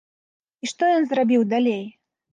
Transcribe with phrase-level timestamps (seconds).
[0.63, 1.81] І што ён зрабіў далей?